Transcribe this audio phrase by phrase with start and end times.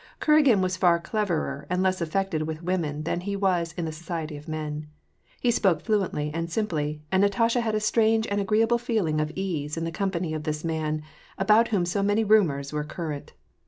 [0.19, 4.35] Kuragin was far cleverer and less affected with women than be was in the society
[4.35, 4.87] of men.
[5.39, 9.77] He spoke fluently and simply, and Natasha had a strange and agreeable feeling of ease
[9.77, 11.03] in the company of this man,
[11.37, 13.33] about whom so many rumors were cur rent.